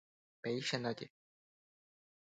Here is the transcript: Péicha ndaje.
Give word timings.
Péicha 0.41 0.75
ndaje. 0.79 1.05